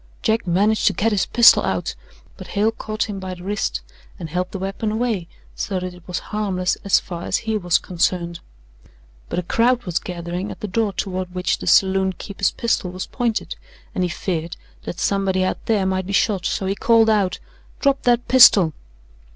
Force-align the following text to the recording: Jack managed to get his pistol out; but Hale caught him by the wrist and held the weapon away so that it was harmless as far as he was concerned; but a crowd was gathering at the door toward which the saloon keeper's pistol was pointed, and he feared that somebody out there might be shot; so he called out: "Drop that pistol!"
Jack 0.23 0.47
managed 0.47 0.87
to 0.87 0.93
get 0.93 1.11
his 1.11 1.27
pistol 1.27 1.61
out; 1.61 1.93
but 2.35 2.47
Hale 2.47 2.71
caught 2.71 3.07
him 3.07 3.19
by 3.19 3.35
the 3.35 3.43
wrist 3.43 3.81
and 4.17 4.31
held 4.31 4.49
the 4.51 4.57
weapon 4.57 4.91
away 4.91 5.27
so 5.55 5.79
that 5.79 5.93
it 5.93 6.01
was 6.07 6.17
harmless 6.33 6.75
as 6.83 6.99
far 6.99 7.21
as 7.25 7.37
he 7.45 7.55
was 7.55 7.77
concerned; 7.77 8.39
but 9.29 9.37
a 9.37 9.43
crowd 9.43 9.83
was 9.83 9.99
gathering 9.99 10.49
at 10.49 10.59
the 10.61 10.67
door 10.67 10.91
toward 10.91 11.35
which 11.35 11.59
the 11.59 11.67
saloon 11.67 12.13
keeper's 12.13 12.49
pistol 12.49 12.89
was 12.89 13.05
pointed, 13.05 13.55
and 13.93 14.03
he 14.03 14.09
feared 14.09 14.57
that 14.85 14.99
somebody 14.99 15.43
out 15.43 15.63
there 15.67 15.85
might 15.85 16.07
be 16.07 16.13
shot; 16.13 16.47
so 16.47 16.65
he 16.65 16.73
called 16.73 17.07
out: 17.07 17.37
"Drop 17.79 18.01
that 18.01 18.27
pistol!" 18.27 18.73